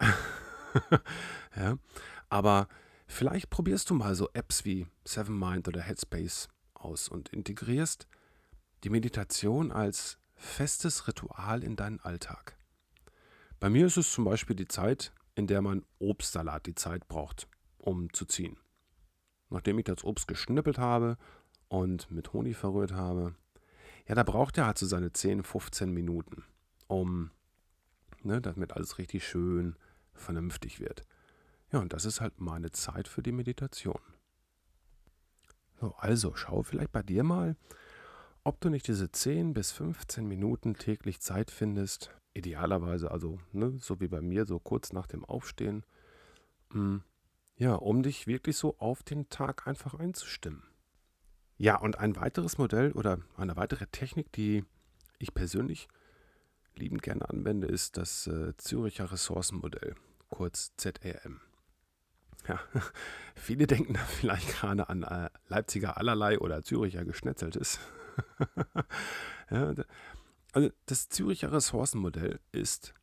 ja, 1.56 1.76
aber 2.30 2.68
vielleicht 3.06 3.50
probierst 3.50 3.90
du 3.90 3.94
mal 3.94 4.14
so 4.14 4.30
Apps 4.32 4.64
wie 4.64 4.86
Seven 5.04 5.38
Mind 5.38 5.68
oder 5.68 5.82
Headspace 5.82 6.48
aus 6.72 7.08
und 7.08 7.28
integrierst 7.28 8.06
die 8.84 8.90
Meditation 8.90 9.70
als 9.70 10.18
festes 10.34 11.06
Ritual 11.06 11.62
in 11.62 11.76
deinen 11.76 12.00
Alltag. 12.00 12.56
Bei 13.60 13.68
mir 13.68 13.86
ist 13.86 13.98
es 13.98 14.12
zum 14.12 14.24
Beispiel 14.24 14.56
die 14.56 14.68
Zeit, 14.68 15.12
in 15.34 15.46
der 15.46 15.60
mein 15.62 15.84
Obstsalat 15.98 16.66
die 16.66 16.74
Zeit 16.74 17.06
braucht, 17.08 17.48
um 17.78 18.12
zu 18.12 18.24
ziehen. 18.24 18.58
Nachdem 19.50 19.78
ich 19.78 19.84
das 19.84 20.04
Obst 20.04 20.26
geschnippelt 20.26 20.78
habe 20.78 21.18
und 21.74 22.08
mit 22.10 22.32
Honig 22.32 22.56
verrührt 22.56 22.92
habe, 22.92 23.34
ja, 24.06 24.14
da 24.14 24.22
braucht 24.22 24.58
er 24.58 24.66
halt 24.66 24.78
so 24.78 24.86
seine 24.86 25.12
10, 25.12 25.42
15 25.42 25.90
Minuten, 25.90 26.44
um, 26.86 27.30
ne, 28.22 28.40
damit 28.40 28.72
alles 28.72 28.98
richtig 28.98 29.26
schön 29.26 29.76
vernünftig 30.12 30.78
wird. 30.78 31.04
Ja, 31.72 31.80
und 31.80 31.92
das 31.92 32.04
ist 32.04 32.20
halt 32.20 32.40
meine 32.40 32.70
Zeit 32.70 33.08
für 33.08 33.22
die 33.22 33.32
Meditation. 33.32 33.98
So, 35.80 35.94
also 35.96 36.36
schau 36.36 36.62
vielleicht 36.62 36.92
bei 36.92 37.02
dir 37.02 37.24
mal, 37.24 37.56
ob 38.44 38.60
du 38.60 38.68
nicht 38.68 38.86
diese 38.86 39.10
10 39.10 39.52
bis 39.52 39.72
15 39.72 40.26
Minuten 40.28 40.74
täglich 40.74 41.20
Zeit 41.20 41.50
findest, 41.50 42.14
idealerweise, 42.34 43.10
also 43.10 43.40
ne, 43.52 43.78
so 43.80 44.00
wie 44.00 44.08
bei 44.08 44.20
mir, 44.20 44.46
so 44.46 44.60
kurz 44.60 44.92
nach 44.92 45.08
dem 45.08 45.24
Aufstehen, 45.24 45.84
mh, 46.70 46.74
hm, 46.74 47.02
ja, 47.56 47.74
um 47.74 48.02
dich 48.02 48.26
wirklich 48.26 48.56
so 48.56 48.78
auf 48.78 49.02
den 49.02 49.28
Tag 49.28 49.66
einfach 49.66 49.94
einzustimmen. 49.94 50.62
Ja, 51.56 51.76
und 51.76 51.98
ein 51.98 52.16
weiteres 52.16 52.58
Modell 52.58 52.92
oder 52.92 53.18
eine 53.36 53.56
weitere 53.56 53.86
Technik, 53.86 54.32
die 54.32 54.64
ich 55.18 55.34
persönlich 55.34 55.88
liebend 56.76 57.02
gerne 57.02 57.28
anwende, 57.28 57.68
ist 57.68 57.96
das 57.96 58.26
äh, 58.26 58.56
Züricher 58.56 59.12
Ressourcenmodell, 59.12 59.94
kurz 60.28 60.72
ZRM. 60.76 61.40
Ja, 62.48 62.60
viele 63.36 63.66
denken 63.66 63.94
da 63.94 64.00
vielleicht 64.00 64.48
gerade 64.48 64.88
an 64.88 65.04
äh, 65.04 65.30
Leipziger 65.48 65.96
allerlei 65.96 66.38
oder 66.38 66.62
Züricher 66.62 67.04
Geschnetzeltes. 67.04 67.78
ja, 69.50 69.74
also 70.52 70.70
das 70.86 71.08
Züricher 71.08 71.52
Ressourcenmodell 71.52 72.40
ist 72.52 72.94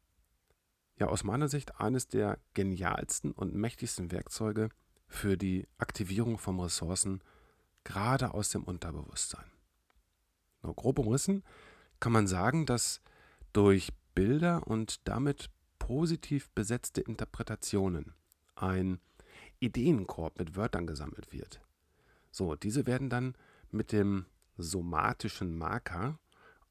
ja 0.97 1.07
aus 1.07 1.23
meiner 1.23 1.47
Sicht 1.47 1.79
eines 1.79 2.07
der 2.07 2.37
genialsten 2.53 3.31
und 3.31 3.55
mächtigsten 3.55 4.11
Werkzeuge 4.11 4.69
für 5.07 5.37
die 5.37 5.67
Aktivierung 5.77 6.37
von 6.37 6.59
Ressourcen 6.59 7.21
gerade 7.83 8.33
aus 8.33 8.49
dem 8.49 8.63
Unterbewusstsein. 8.63 9.45
Nur 10.61 10.75
grob 10.75 10.99
umrissen 10.99 11.43
kann 11.99 12.11
man 12.11 12.27
sagen, 12.27 12.65
dass 12.65 13.01
durch 13.53 13.89
Bilder 14.13 14.67
und 14.67 15.07
damit 15.07 15.49
positiv 15.79 16.49
besetzte 16.51 17.01
Interpretationen 17.01 18.13
ein 18.55 18.99
Ideenkorb 19.59 20.37
mit 20.39 20.55
Wörtern 20.55 20.87
gesammelt 20.87 21.31
wird. 21.31 21.61
So, 22.31 22.55
diese 22.55 22.85
werden 22.85 23.09
dann 23.09 23.35
mit 23.71 23.91
dem 23.91 24.25
somatischen 24.57 25.57
Marker 25.57 26.19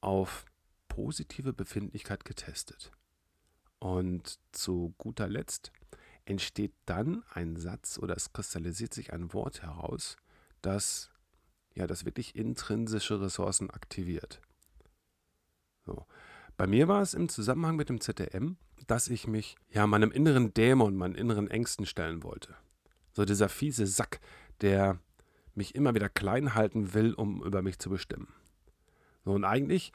auf 0.00 0.44
positive 0.88 1.52
Befindlichkeit 1.52 2.24
getestet. 2.24 2.92
Und 3.78 4.38
zu 4.52 4.94
guter 4.98 5.28
Letzt 5.28 5.72
entsteht 6.24 6.72
dann 6.86 7.24
ein 7.32 7.56
Satz 7.56 7.98
oder 7.98 8.16
es 8.16 8.32
kristallisiert 8.32 8.94
sich 8.94 9.12
ein 9.12 9.32
Wort 9.32 9.62
heraus, 9.62 10.16
das 10.62 11.10
ja 11.74 11.86
das 11.86 12.04
wirklich 12.04 12.36
intrinsische 12.36 13.20
Ressourcen 13.20 13.70
aktiviert. 13.70 14.40
So. 15.86 16.06
Bei 16.56 16.66
mir 16.66 16.88
war 16.88 17.00
es 17.00 17.14
im 17.14 17.28
Zusammenhang 17.28 17.76
mit 17.76 17.88
dem 17.88 18.00
ZDM, 18.00 18.56
dass 18.86 19.08
ich 19.08 19.26
mich 19.26 19.56
ja 19.70 19.86
meinem 19.86 20.10
inneren 20.10 20.52
Dämon, 20.52 20.96
meinen 20.96 21.14
inneren 21.14 21.48
Ängsten 21.48 21.86
stellen 21.86 22.22
wollte. 22.22 22.54
So 23.12 23.24
dieser 23.24 23.48
fiese 23.48 23.86
Sack, 23.86 24.20
der 24.60 24.98
mich 25.54 25.74
immer 25.74 25.94
wieder 25.94 26.08
klein 26.08 26.54
halten 26.54 26.92
will, 26.94 27.14
um 27.14 27.42
über 27.42 27.62
mich 27.62 27.78
zu 27.78 27.90
bestimmen. 27.90 28.28
So, 29.24 29.32
und 29.32 29.44
eigentlich 29.44 29.92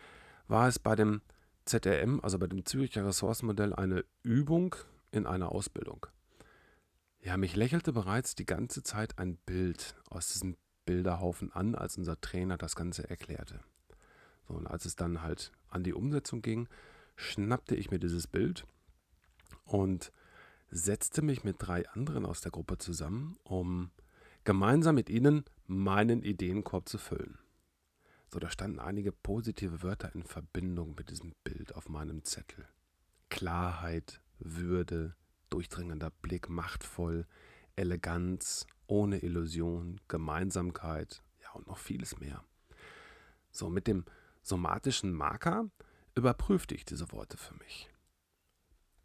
war 0.47 0.67
es 0.67 0.79
bei 0.79 0.95
dem 0.95 1.21
ZRM, 1.65 2.19
also 2.21 2.37
bei 2.37 2.47
dem 2.47 2.65
Züricher 2.65 3.05
Ressourcenmodell, 3.05 3.73
eine 3.73 4.05
Übung 4.23 4.75
in 5.11 5.25
einer 5.25 5.51
Ausbildung. 5.51 6.05
Ja, 7.25 7.37
mich 7.37 7.55
lächelte 7.55 7.91
bereits 7.91 8.35
die 8.35 8.45
ganze 8.45 8.83
Zeit 8.83 9.17
ein 9.17 9.37
Bild 9.47 9.95
aus 10.11 10.31
diesem 10.31 10.57
Bilderhaufen 10.85 11.51
an, 11.51 11.73
als 11.73 11.97
unser 11.97 12.21
Trainer 12.21 12.55
das 12.55 12.75
Ganze 12.75 13.09
erklärte. 13.09 13.61
So, 14.47 14.53
und 14.53 14.67
als 14.67 14.85
es 14.85 14.95
dann 14.95 15.23
halt 15.23 15.51
an 15.67 15.83
die 15.83 15.95
Umsetzung 15.95 16.43
ging, 16.43 16.69
schnappte 17.15 17.75
ich 17.75 17.89
mir 17.89 17.97
dieses 17.97 18.27
Bild 18.27 18.67
und 19.63 20.11
setzte 20.69 21.23
mich 21.23 21.43
mit 21.43 21.55
drei 21.57 21.89
anderen 21.89 22.27
aus 22.27 22.41
der 22.41 22.51
Gruppe 22.51 22.77
zusammen, 22.77 23.37
um 23.43 23.89
gemeinsam 24.43 24.93
mit 24.93 25.09
ihnen 25.09 25.45
meinen 25.65 26.21
Ideenkorb 26.21 26.87
zu 26.87 26.99
füllen. 26.99 27.39
So, 28.27 28.37
da 28.37 28.51
standen 28.51 28.77
einige 28.77 29.11
positive 29.11 29.81
Wörter 29.81 30.13
in 30.13 30.21
Verbindung 30.21 30.93
mit 30.93 31.09
diesem 31.09 31.33
Bild 31.43 31.73
auf 31.73 31.89
meinem 31.89 32.23
Zettel. 32.23 32.67
Klarheit, 33.29 34.21
Würde, 34.37 35.15
durchdringender 35.55 36.09
Blick, 36.21 36.49
machtvoll, 36.49 37.25
Eleganz, 37.77 38.67
ohne 38.87 39.19
Illusion, 39.19 40.01
Gemeinsamkeit, 40.09 41.23
ja 41.41 41.49
und 41.53 41.67
noch 41.67 41.77
vieles 41.77 42.19
mehr. 42.19 42.43
So, 43.51 43.69
mit 43.69 43.87
dem 43.87 44.03
somatischen 44.41 45.13
Marker 45.13 45.69
überprüfte 46.13 46.75
ich 46.75 46.83
diese 46.83 47.09
Worte 47.13 47.37
für 47.37 47.53
mich. 47.55 47.89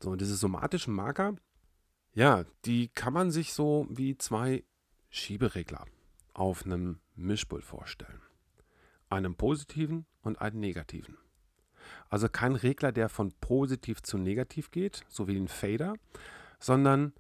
So, 0.03 0.11
und 0.11 0.21
diese 0.21 0.35
somatischen 0.35 0.93
Marker, 0.93 1.37
ja, 2.15 2.45
die 2.65 2.89
kann 2.89 3.13
man 3.13 3.31
sich 3.31 3.53
so 3.53 3.87
wie 3.89 4.19
zwei 4.19 4.65
Schieberegler 5.09 5.87
auf 6.35 6.67
einem 6.67 6.99
Mischpult 7.15 7.65
vorstellen. 7.65 8.23
Einen 9.09 9.37
positiven 9.37 10.05
und 10.23 10.41
einen 10.41 10.59
negativen. 10.59 11.17
Also 12.09 12.29
kein 12.29 12.57
Regler, 12.57 12.91
der 12.91 13.09
von 13.09 13.33
positiv 13.41 14.03
zu 14.03 14.19
negativ 14.19 14.73
geht, 14.73 15.05
so 15.09 15.29
wie 15.29 15.37
ein 15.37 15.47
Fader, 15.47 15.95
sondern 16.61 17.13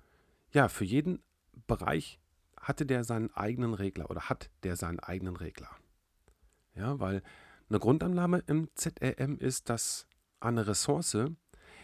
ja, 0.52 0.68
für 0.68 0.84
jeden 0.84 1.22
Bereich 1.66 2.20
hatte 2.60 2.86
der 2.86 3.04
seinen 3.04 3.32
eigenen 3.34 3.74
Regler 3.74 4.10
oder 4.10 4.28
hat 4.28 4.50
der 4.62 4.76
seinen 4.76 5.00
eigenen 5.00 5.36
Regler. 5.36 5.70
Ja, 6.74 7.00
weil 7.00 7.22
eine 7.68 7.78
Grundannahme 7.78 8.42
im 8.46 8.68
ZRM 8.74 9.38
ist, 9.38 9.68
dass 9.68 10.06
eine 10.40 10.66
Ressource 10.66 11.16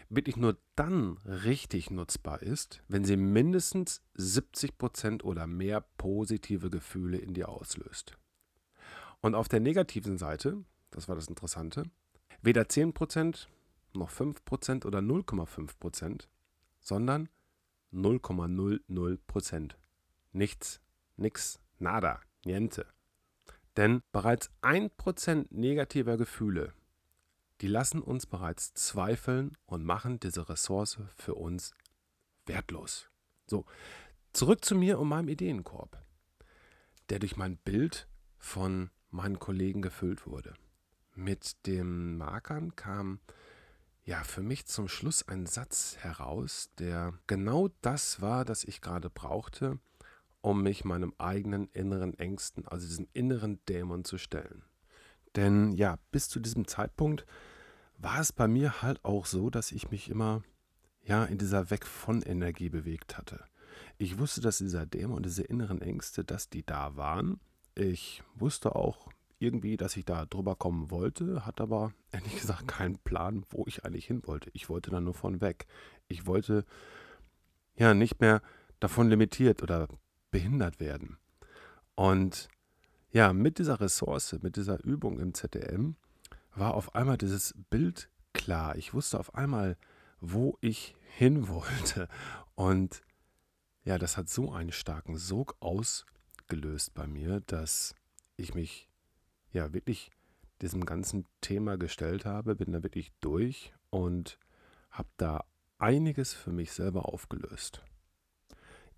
wirklich 0.09 0.37
nur 0.37 0.57
dann 0.75 1.17
richtig 1.25 1.91
nutzbar 1.91 2.41
ist, 2.41 2.81
wenn 2.87 3.03
sie 3.03 3.17
mindestens 3.17 4.01
70% 4.17 5.23
oder 5.23 5.47
mehr 5.47 5.81
positive 5.97 6.69
Gefühle 6.69 7.17
in 7.17 7.33
dir 7.33 7.49
auslöst. 7.49 8.17
Und 9.21 9.35
auf 9.35 9.49
der 9.49 9.59
negativen 9.59 10.17
Seite, 10.17 10.63
das 10.91 11.09
war 11.09 11.15
das 11.15 11.27
Interessante, 11.27 11.83
weder 12.41 12.63
10% 12.63 13.47
noch 13.93 14.11
5% 14.11 14.85
oder 14.85 14.99
0,5%, 14.99 16.27
sondern 16.79 17.29
0,00%. 17.93 19.71
Nichts, 20.33 20.81
nix, 21.15 21.59
nada, 21.79 22.19
niente. 22.45 22.85
Denn 23.75 24.01
bereits 24.11 24.49
1% 24.61 25.47
negativer 25.51 26.17
Gefühle 26.17 26.73
die 27.61 27.67
lassen 27.67 28.01
uns 28.01 28.25
bereits 28.25 28.73
zweifeln 28.73 29.57
und 29.65 29.83
machen 29.83 30.19
diese 30.19 30.47
Ressource 30.49 30.99
für 31.15 31.35
uns 31.35 31.73
wertlos. 32.45 33.09
So, 33.47 33.65
zurück 34.33 34.63
zu 34.63 34.75
mir 34.75 34.99
und 34.99 35.07
meinem 35.07 35.29
Ideenkorb, 35.29 36.03
der 37.09 37.19
durch 37.19 37.35
mein 37.35 37.57
Bild 37.57 38.07
von 38.37 38.91
meinen 39.09 39.39
Kollegen 39.39 39.81
gefüllt 39.81 40.27
wurde. 40.27 40.53
Mit 41.15 41.65
den 41.65 42.17
Markern 42.17 42.75
kam 42.75 43.19
ja 44.07 44.23
für 44.23 44.41
mich 44.41 44.65
zum 44.65 44.87
Schluss 44.87 45.27
ein 45.27 45.45
Satz 45.45 45.97
heraus, 45.99 46.71
der 46.79 47.13
genau 47.27 47.67
das 47.81 48.21
war, 48.21 48.45
das 48.45 48.63
ich 48.63 48.79
gerade 48.79 49.09
brauchte, 49.09 49.79
um 50.39 50.63
mich 50.63 50.85
meinem 50.85 51.13
eigenen 51.17 51.67
inneren 51.73 52.17
Ängsten, 52.17 52.65
also 52.65 52.87
diesem 52.87 53.09
inneren 53.11 53.59
Dämon 53.65 54.05
zu 54.05 54.17
stellen. 54.17 54.63
Denn 55.35 55.73
ja, 55.73 55.99
bis 56.11 56.29
zu 56.29 56.39
diesem 56.39 56.67
Zeitpunkt 56.67 57.25
war 57.97 58.21
es 58.21 58.31
bei 58.31 58.47
mir 58.47 58.81
halt 58.81 59.03
auch 59.03 59.25
so, 59.25 59.49
dass 59.49 59.73
ich 59.73 59.91
mich 59.91 60.09
immer 60.09 60.41
ja 61.03 61.25
in 61.25 61.37
dieser 61.37 61.69
Weg 61.69 61.85
von 61.85 62.21
Energie 62.21 62.69
bewegt 62.69 63.17
hatte. 63.17 63.43
Ich 63.97 64.17
wusste, 64.19 64.39
dass 64.39 64.59
dieser 64.59 64.85
Dämon 64.85 65.17
und 65.17 65.25
diese 65.25 65.43
inneren 65.43 65.81
Ängste, 65.81 66.23
dass 66.23 66.49
die 66.49 66.65
da 66.65 66.95
waren. 66.95 67.41
Ich 67.75 68.23
wusste 68.35 68.73
auch 68.73 69.09
irgendwie, 69.39 69.77
dass 69.77 69.97
ich 69.97 70.05
da 70.05 70.25
drüber 70.25 70.55
kommen 70.55 70.89
wollte, 70.91 71.45
hatte 71.45 71.63
aber 71.63 71.93
ehrlich 72.11 72.35
gesagt 72.39 72.67
keinen 72.67 72.97
Plan, 72.97 73.43
wo 73.49 73.65
ich 73.67 73.85
eigentlich 73.85 74.05
hin 74.05 74.21
wollte. 74.25 74.49
Ich 74.53 74.69
wollte 74.69 74.91
dann 74.91 75.03
nur 75.03 75.13
von 75.13 75.41
weg. 75.41 75.67
Ich 76.07 76.25
wollte 76.25 76.65
ja 77.75 77.93
nicht 77.93 78.19
mehr 78.19 78.41
davon 78.79 79.09
limitiert 79.09 79.63
oder 79.63 79.87
behindert 80.31 80.79
werden. 80.79 81.17
Und 81.95 82.47
ja, 83.11 83.33
mit 83.33 83.59
dieser 83.59 83.79
Ressource, 83.79 84.37
mit 84.41 84.55
dieser 84.55 84.83
Übung 84.83 85.19
im 85.19 85.33
ZDM, 85.33 85.95
war 86.53 86.73
auf 86.73 86.95
einmal 86.95 87.17
dieses 87.17 87.53
Bild 87.69 88.09
klar. 88.33 88.75
Ich 88.75 88.93
wusste 88.93 89.19
auf 89.19 89.35
einmal, 89.35 89.77
wo 90.19 90.57
ich 90.61 90.95
hin 91.15 91.47
wollte. 91.49 92.07
Und 92.55 93.01
ja, 93.83 93.97
das 93.97 94.17
hat 94.17 94.29
so 94.29 94.51
einen 94.51 94.71
starken 94.71 95.17
Sog 95.17 95.55
ausgelöst 95.59 96.93
bei 96.93 97.07
mir, 97.07 97.41
dass 97.41 97.95
ich 98.35 98.53
mich 98.53 98.89
ja 99.57 99.73
wirklich 99.73 100.11
diesem 100.61 100.85
ganzen 100.85 101.25
Thema 101.41 101.77
gestellt 101.77 102.25
habe, 102.25 102.55
bin 102.55 102.71
da 102.71 102.83
wirklich 102.83 103.11
durch 103.19 103.73
und 103.89 104.39
habe 104.89 105.09
da 105.17 105.43
einiges 105.77 106.33
für 106.33 106.51
mich 106.51 106.71
selber 106.71 107.07
aufgelöst. 107.11 107.83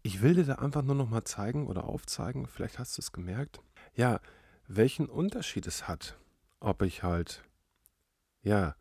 Ich 0.02 0.22
will 0.22 0.36
dir 0.36 0.46
da 0.46 0.56
einfach 0.56 0.84
nur 0.84 0.96
noch 0.96 1.10
mal 1.10 1.26
zeigen 1.26 1.68
oder 1.68 1.84
aufzeigen, 1.84 2.48
vielleicht 2.48 2.80
hast 2.80 2.98
du 2.98 3.02
es 3.02 3.12
gemerkt, 3.12 3.60
ja, 3.94 4.22
welchen 4.68 5.08
Unterschied 5.08 5.68
es 5.68 5.88
hat, 5.88 6.18
ob 6.60 6.82
ich 6.84 7.04
halt, 7.04 7.44
ja, 8.42 8.76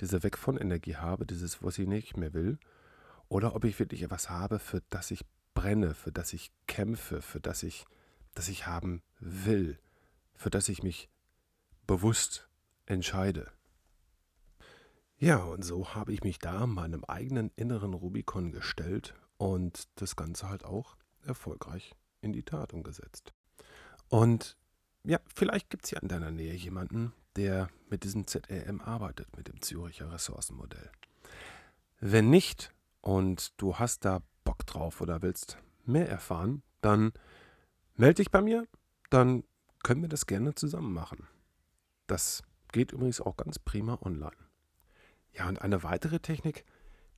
diese 0.00 0.22
Weg 0.22 0.38
von 0.38 0.56
Energie 0.56 0.96
habe, 0.96 1.26
dieses, 1.26 1.62
was 1.62 1.78
ich 1.78 1.86
nicht 1.86 2.16
mehr 2.16 2.32
will, 2.32 2.58
oder 3.28 3.54
ob 3.54 3.64
ich 3.64 3.78
wirklich 3.78 4.02
etwas 4.02 4.30
habe, 4.30 4.58
für 4.58 4.82
das 4.88 5.10
ich 5.10 5.24
brenne, 5.54 5.94
für 5.94 6.12
das 6.12 6.32
ich 6.32 6.50
kämpfe, 6.66 7.20
für 7.20 7.40
das 7.40 7.62
ich, 7.62 7.84
das 8.34 8.48
ich 8.48 8.66
haben 8.66 9.02
will, 9.20 9.78
für 10.34 10.50
das 10.50 10.68
ich 10.68 10.82
mich 10.82 11.10
bewusst 11.92 12.48
entscheide. 12.86 13.52
Ja, 15.18 15.36
und 15.36 15.62
so 15.62 15.94
habe 15.94 16.14
ich 16.14 16.24
mich 16.24 16.38
da 16.38 16.66
meinem 16.66 17.04
eigenen 17.04 17.50
inneren 17.54 17.92
Rubikon 17.92 18.50
gestellt 18.50 19.12
und 19.36 19.88
das 19.96 20.16
Ganze 20.16 20.48
halt 20.48 20.64
auch 20.64 20.96
erfolgreich 21.26 21.94
in 22.22 22.32
die 22.32 22.44
Tat 22.44 22.72
umgesetzt. 22.72 23.34
Und 24.08 24.56
ja, 25.04 25.20
vielleicht 25.34 25.68
gibt 25.68 25.84
es 25.84 25.90
ja 25.90 26.00
in 26.00 26.08
deiner 26.08 26.30
Nähe 26.30 26.54
jemanden, 26.54 27.12
der 27.36 27.68
mit 27.90 28.04
diesem 28.04 28.26
ZRM 28.26 28.80
arbeitet, 28.80 29.36
mit 29.36 29.48
dem 29.48 29.60
Züricher 29.60 30.10
Ressourcenmodell. 30.10 30.90
Wenn 32.00 32.30
nicht 32.30 32.72
und 33.02 33.52
du 33.60 33.78
hast 33.78 34.06
da 34.06 34.22
Bock 34.44 34.64
drauf 34.64 35.02
oder 35.02 35.20
willst 35.20 35.58
mehr 35.84 36.08
erfahren, 36.08 36.62
dann 36.80 37.12
melde 37.96 38.22
dich 38.22 38.30
bei 38.30 38.40
mir, 38.40 38.66
dann 39.10 39.44
können 39.82 40.00
wir 40.00 40.08
das 40.08 40.24
gerne 40.24 40.54
zusammen 40.54 40.94
machen. 40.94 41.28
Das 42.12 42.42
geht 42.72 42.92
übrigens 42.92 43.22
auch 43.22 43.38
ganz 43.38 43.58
prima 43.58 43.98
online. 44.02 44.36
Ja, 45.32 45.48
und 45.48 45.62
eine 45.62 45.82
weitere 45.82 46.20
Technik, 46.20 46.66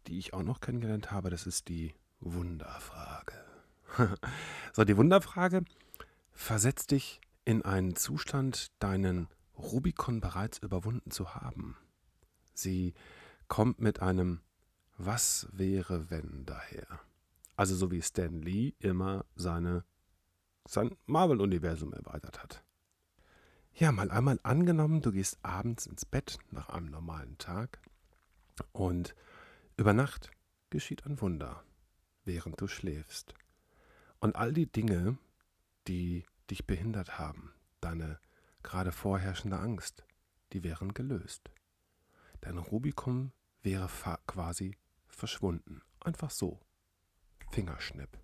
die 0.07 0.19
ich 0.19 0.33
auch 0.35 0.45
noch 0.45 0.61
kennengelernt 0.61 1.11
habe, 1.11 1.31
das 1.31 1.49
ist 1.49 1.67
die 1.67 1.97
Wunderfrage. 2.21 3.35
so, 4.73 4.85
die 4.85 4.97
Wunderfrage 4.97 5.65
versetzt 6.31 6.93
dich 6.93 7.21
in 7.45 7.63
einen 7.63 7.97
Zustand, 7.97 8.71
deinen 8.79 9.27
Rubikon 9.59 10.21
bereits 10.21 10.59
überwunden 10.59 11.11
zu 11.11 11.35
haben. 11.35 11.77
Sie 12.55 12.95
kommt 13.49 13.81
mit 13.81 14.01
einem 14.01 14.43
Was 14.97 15.49
wäre 15.51 16.09
wenn 16.09 16.47
daher. 16.47 17.01
Also 17.57 17.75
so 17.75 17.91
wie 17.91 18.01
Stan 18.01 18.41
Lee 18.43 18.75
immer 18.79 19.25
seine, 19.35 19.83
sein 20.69 20.97
Marvel-Universum 21.07 21.93
erweitert 21.93 22.41
hat. 22.41 22.63
Ja, 23.77 23.91
mal 23.91 24.13
einmal 24.13 24.39
angenommen, 24.45 25.01
du 25.01 25.11
gehst 25.11 25.45
abends 25.45 25.87
ins 25.87 26.05
Bett 26.05 26.39
nach 26.53 26.69
einem 26.69 26.93
normalen 26.93 27.37
Tag 27.39 27.81
und 28.71 29.17
über 29.77 29.93
Nacht 29.93 30.31
geschieht 30.71 31.05
ein 31.07 31.21
Wunder, 31.21 31.65
während 32.25 32.61
du 32.61 32.69
schläfst. 32.69 33.35
Und 34.21 34.37
all 34.37 34.53
die 34.53 34.71
Dinge, 34.71 35.19
die 35.89 36.25
dich 36.51 36.69
behindert 36.69 37.19
haben, 37.19 37.53
deine 37.81 38.21
gerade 38.63 38.93
vorherrschende 38.93 39.59
Angst, 39.59 40.05
die 40.53 40.63
wären 40.63 40.95
gelöst. 40.95 41.51
Dein 42.43 42.59
Rubicon 42.59 43.33
wäre 43.63 43.89
quasi 44.29 44.77
verschwunden. 45.09 45.83
Einfach 45.99 46.31
so. 46.31 46.61
Fingerschnipp. 47.51 48.21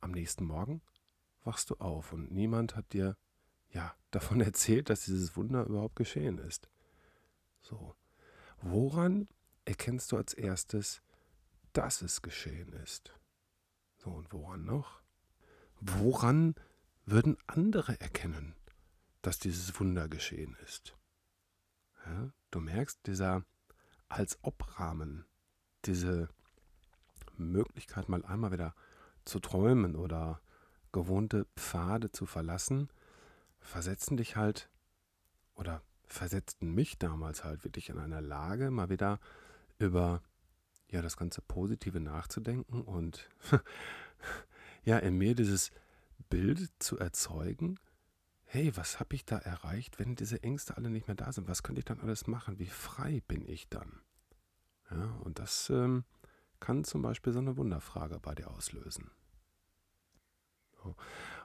Am 0.00 0.12
nächsten 0.12 0.46
Morgen 0.46 0.80
wachst 1.44 1.68
du 1.68 1.74
auf 1.74 2.14
und 2.14 2.32
niemand 2.32 2.74
hat 2.74 2.94
dir 2.94 3.18
ja 3.70 3.94
davon 4.10 4.40
erzählt, 4.40 4.90
dass 4.90 5.04
dieses 5.04 5.36
Wunder 5.36 5.64
überhaupt 5.64 5.96
geschehen 5.96 6.38
ist. 6.38 6.68
So. 7.60 7.94
Woran 8.62 9.28
erkennst 9.64 10.12
du 10.12 10.16
als 10.16 10.32
erstes, 10.32 11.02
dass 11.72 12.00
es 12.00 12.22
geschehen 12.22 12.72
ist? 12.72 13.12
So, 13.98 14.10
und 14.10 14.32
woran 14.32 14.64
noch? 14.64 15.02
Woran 15.80 16.54
würden 17.04 17.36
andere 17.46 18.00
erkennen, 18.00 18.54
dass 19.20 19.38
dieses 19.38 19.78
Wunder 19.78 20.08
geschehen 20.08 20.56
ist? 20.64 20.96
Ja, 22.06 22.32
du 22.50 22.60
merkst, 22.60 23.06
dieser 23.06 23.44
als 24.08 24.38
Obrahmen, 24.42 25.26
diese 25.84 26.28
Möglichkeit, 27.36 28.08
mal 28.08 28.24
einmal 28.24 28.52
wieder 28.52 28.74
zu 29.24 29.40
träumen 29.40 29.96
oder 29.96 30.40
gewohnte 30.92 31.46
Pfade 31.56 32.10
zu 32.10 32.26
verlassen, 32.26 32.88
versetzen 33.66 34.16
dich 34.16 34.36
halt 34.36 34.70
oder 35.54 35.82
versetzten 36.06 36.74
mich 36.74 36.98
damals 36.98 37.44
halt 37.44 37.64
wirklich 37.64 37.88
in 37.88 37.98
einer 37.98 38.20
Lage, 38.20 38.70
mal 38.70 38.88
wieder 38.88 39.18
über 39.78 40.22
ja 40.88 41.02
das 41.02 41.16
ganze 41.16 41.42
Positive 41.42 42.00
nachzudenken 42.00 42.82
und 42.82 43.28
ja 44.84 44.98
in 44.98 45.18
mir 45.18 45.34
dieses 45.34 45.72
Bild 46.30 46.70
zu 46.78 46.98
erzeugen, 46.98 47.78
hey, 48.44 48.76
was 48.76 49.00
habe 49.00 49.14
ich 49.14 49.24
da 49.24 49.38
erreicht, 49.38 49.98
wenn 49.98 50.14
diese 50.14 50.42
Ängste 50.42 50.76
alle 50.76 50.88
nicht 50.88 51.08
mehr 51.08 51.16
da 51.16 51.32
sind? 51.32 51.48
Was 51.48 51.62
könnte 51.62 51.80
ich 51.80 51.84
dann 51.84 52.00
alles 52.00 52.26
machen? 52.26 52.58
Wie 52.58 52.66
frei 52.66 53.22
bin 53.26 53.46
ich 53.48 53.68
dann? 53.68 54.00
Ja, 54.90 55.16
und 55.24 55.40
das 55.40 55.68
ähm, 55.70 56.04
kann 56.60 56.84
zum 56.84 57.02
Beispiel 57.02 57.32
so 57.32 57.40
eine 57.40 57.56
Wunderfrage 57.56 58.20
bei 58.20 58.34
dir 58.34 58.48
auslösen. 58.50 59.10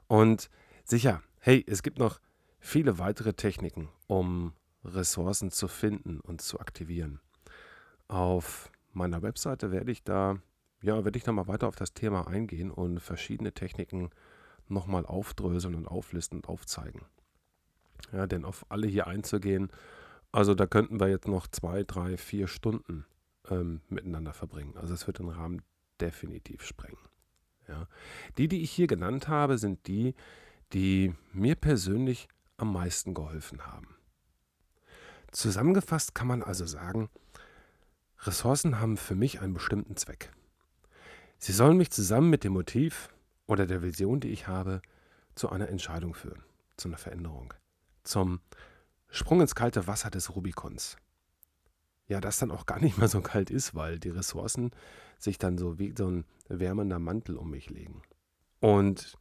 Und 0.08 0.52
sicher, 0.84 1.24
hey, 1.42 1.66
es 1.68 1.82
gibt 1.82 1.98
noch 1.98 2.20
viele 2.60 3.00
weitere 3.00 3.34
Techniken, 3.34 3.90
um 4.06 4.54
Ressourcen 4.86 5.50
zu 5.50 5.68
finden 5.68 6.20
und 6.20 6.42
zu 6.42 6.60
aktivieren. 6.60 7.20
Auf 8.08 8.72
meiner 8.94 9.24
Webseite 9.24 9.72
werde 9.72 9.92
ich 9.92 10.04
da, 10.04 10.38
ja, 10.84 11.04
werde 11.04 11.18
ich 11.18 11.24
da 11.24 11.32
mal 11.32 11.48
weiter 11.48 11.68
auf 11.68 11.76
das 11.76 11.94
Thema 11.94 12.28
eingehen 12.28 12.70
und 12.70 13.00
verschiedene 13.00 13.54
Techniken 13.54 14.12
nochmal 14.68 15.06
aufdröseln 15.06 15.74
und 15.74 15.88
auflisten 15.88 16.38
und 16.38 16.48
aufzeigen. 16.48 17.02
Ja, 18.12 18.28
denn 18.28 18.46
auf 18.46 18.66
alle 18.70 18.88
hier 18.88 19.08
einzugehen, 19.08 19.72
also 20.32 20.54
da 20.54 20.68
könnten 20.68 21.00
wir 21.00 21.10
jetzt 21.10 21.28
noch 21.28 21.48
zwei, 21.48 21.84
drei, 21.84 22.18
vier 22.18 22.48
Stunden 22.48 23.06
ähm, 23.50 23.82
miteinander 23.90 24.34
verbringen. 24.34 24.78
Also 24.78 24.94
es 24.94 25.08
wird 25.08 25.20
den 25.20 25.30
Rahmen 25.30 25.64
definitiv 26.00 26.64
sprengen. 26.64 27.00
Ja. 27.68 27.88
Die, 28.38 28.48
die 28.48 28.62
ich 28.62 28.72
hier 28.72 28.88
genannt 28.88 29.28
habe, 29.28 29.58
sind 29.58 29.88
die, 29.88 30.14
die 30.74 31.14
mir 31.34 31.56
persönlich 31.56 32.28
am 32.58 32.74
meisten 32.74 33.14
geholfen 33.14 33.66
haben. 33.66 33.96
Zusammengefasst 35.32 36.14
kann 36.14 36.28
man 36.28 36.44
also 36.44 36.66
sagen, 36.66 37.10
Ressourcen 38.20 38.80
haben 38.80 38.98
für 38.98 39.16
mich 39.16 39.42
einen 39.42 39.54
bestimmten 39.54 39.96
Zweck. 39.96 40.32
Sie 41.38 41.54
sollen 41.54 41.78
mich 41.78 41.90
zusammen 41.90 42.30
mit 42.30 42.44
dem 42.44 42.54
Motiv 42.54 43.10
oder 43.48 43.66
der 43.66 43.82
Vision, 43.82 44.20
die 44.20 44.30
ich 44.30 44.48
habe, 44.48 44.82
zu 45.34 45.50
einer 45.50 45.70
Entscheidung 45.70 46.14
führen, 46.14 46.44
zu 46.78 46.88
einer 46.88 46.98
Veränderung, 46.98 47.54
zum 48.04 48.42
Sprung 49.10 49.42
ins 49.42 49.56
kalte 49.56 49.88
Wasser 49.88 50.10
des 50.10 50.36
Rubikons. 50.36 50.98
Ja, 52.08 52.20
das 52.22 52.38
dann 52.38 52.52
auch 52.52 52.66
gar 52.66 52.80
nicht 52.80 52.98
mehr 52.98 53.08
so 53.08 53.22
kalt 53.22 53.50
ist, 53.50 53.74
weil 53.74 53.98
die 53.98 54.10
Ressourcen 54.10 54.72
sich 55.18 55.38
dann 55.38 55.58
so 55.58 55.80
wie 55.80 55.94
so 55.98 56.08
ein 56.08 56.26
wärmender 56.50 57.00
Mantel 57.00 57.38
um 57.38 57.50
mich 57.50 57.70
legen. 57.70 58.04
Und 58.60 59.18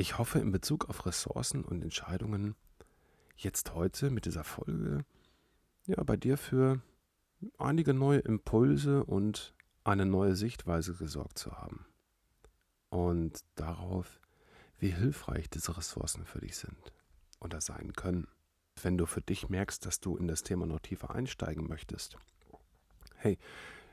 ich 0.00 0.16
hoffe 0.16 0.38
in 0.38 0.50
Bezug 0.50 0.88
auf 0.88 1.04
Ressourcen 1.04 1.62
und 1.62 1.82
Entscheidungen 1.82 2.54
jetzt 3.36 3.74
heute 3.74 4.08
mit 4.08 4.24
dieser 4.24 4.44
Folge 4.44 5.04
ja 5.84 6.02
bei 6.02 6.16
dir 6.16 6.38
für 6.38 6.80
einige 7.58 7.92
neue 7.92 8.20
Impulse 8.20 9.04
und 9.04 9.54
eine 9.84 10.06
neue 10.06 10.36
Sichtweise 10.36 10.94
gesorgt 10.94 11.36
zu 11.36 11.52
haben. 11.52 11.84
Und 12.88 13.44
darauf, 13.56 14.20
wie 14.78 14.88
hilfreich 14.88 15.50
diese 15.50 15.76
Ressourcen 15.76 16.24
für 16.24 16.40
dich 16.40 16.56
sind 16.56 16.94
oder 17.38 17.60
sein 17.60 17.92
können. 17.92 18.26
Wenn 18.82 18.96
du 18.96 19.04
für 19.04 19.20
dich 19.20 19.50
merkst, 19.50 19.84
dass 19.84 20.00
du 20.00 20.16
in 20.16 20.28
das 20.28 20.42
Thema 20.42 20.64
noch 20.64 20.80
tiefer 20.80 21.10
einsteigen 21.10 21.68
möchtest, 21.68 22.16
hey, 23.16 23.36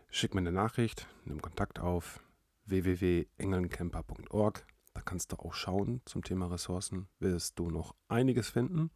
schick 0.09 0.33
mir 0.33 0.39
eine 0.39 0.53
Nachricht, 0.53 1.05
nimm 1.25 1.41
Kontakt 1.41 1.79
auf 1.79 2.23
www.engelncamper.org. 2.65 4.65
Da 4.97 5.03
kannst 5.03 5.31
du 5.31 5.35
auch 5.35 5.53
schauen 5.53 6.01
zum 6.05 6.23
Thema 6.23 6.47
Ressourcen, 6.47 7.07
wirst 7.19 7.59
du 7.59 7.69
noch 7.69 7.93
einiges 8.07 8.49
finden. 8.49 8.89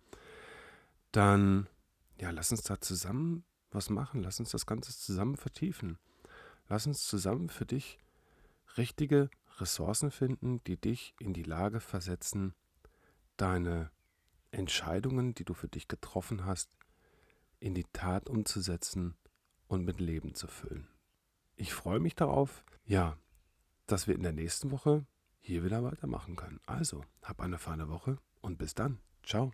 Dann, 1.12 1.70
ja, 2.20 2.32
lass 2.32 2.50
uns 2.50 2.64
da 2.64 2.82
zusammen 2.82 3.44
was 3.70 3.92
machen. 3.92 4.24
Lass 4.24 4.40
uns 4.40 4.50
das 4.50 4.66
Ganze 4.66 4.98
zusammen 4.98 5.38
vertiefen. 5.38 6.00
Lass 6.68 6.88
uns 6.88 7.06
zusammen 7.06 7.50
für 7.50 7.68
dich 7.68 8.00
richtige 8.78 9.30
Ressourcen 9.60 10.10
finden, 10.10 10.64
die 10.64 10.76
dich 10.76 11.14
in 11.20 11.34
die 11.34 11.44
Lage 11.44 11.80
versetzen, 11.80 12.56
deine 13.38 13.92
Entscheidungen, 14.50 15.36
die 15.36 15.46
du 15.46 15.54
für 15.54 15.68
dich 15.68 15.88
getroffen 15.88 16.46
hast, 16.46 16.76
in 17.60 17.76
die 17.76 17.86
Tat 17.94 18.28
umzusetzen 18.28 19.14
und 19.68 19.86
mit 19.86 20.00
Leben 20.00 20.34
zu 20.34 20.48
füllen. 20.48 20.88
Ich 21.58 21.76
freue 21.76 22.00
mich 22.00 22.16
darauf, 22.16 22.66
ja, 22.86 23.20
dass 23.86 24.08
wir 24.08 24.16
in 24.16 24.24
der 24.24 24.34
nächsten 24.34 24.72
Woche 24.72 25.06
hier 25.42 25.64
wieder 25.64 25.84
weitermachen 25.84 26.36
können. 26.36 26.60
Also, 26.66 27.04
hab 27.24 27.42
eine 27.42 27.58
feine 27.58 27.90
Woche 27.90 28.18
und 28.42 28.58
bis 28.58 28.74
dann. 28.74 29.00
Ciao. 29.24 29.52